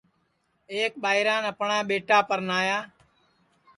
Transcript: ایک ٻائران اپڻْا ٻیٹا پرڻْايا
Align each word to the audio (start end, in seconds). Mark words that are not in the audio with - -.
ایک 0.75 0.91
ٻائران 1.03 1.43
اپڻْا 1.51 1.77
ٻیٹا 1.87 2.17
پرڻْايا 2.29 2.77